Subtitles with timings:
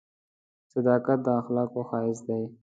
[0.73, 2.43] •صداقت د اخلاقو ښایست دی.